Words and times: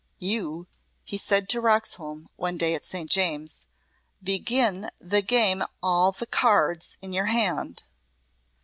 "You," 0.17 0.65
he 1.05 1.15
said 1.19 1.47
to 1.49 1.61
Roxholm 1.61 2.27
one 2.35 2.57
day 2.57 2.73
at 2.73 2.83
St. 2.83 3.07
James, 3.07 3.67
"begin 4.23 4.89
the 4.99 5.21
game 5.21 5.59
with 5.59 5.67
all 5.83 6.11
the 6.11 6.25
cards 6.25 6.97
in 7.03 7.13
your 7.13 7.27
hand." 7.27 7.83